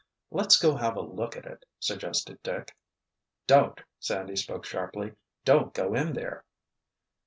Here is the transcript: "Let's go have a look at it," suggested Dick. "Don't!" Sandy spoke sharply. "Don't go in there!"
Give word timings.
"Let's 0.31 0.59
go 0.59 0.75
have 0.77 0.95
a 0.97 1.01
look 1.01 1.37
at 1.37 1.45
it," 1.45 1.63
suggested 1.79 2.41
Dick. 2.41 2.75
"Don't!" 3.45 3.79
Sandy 3.99 4.35
spoke 4.35 4.65
sharply. 4.65 5.11
"Don't 5.45 5.75
go 5.75 5.93
in 5.93 6.13
there!" 6.13 6.43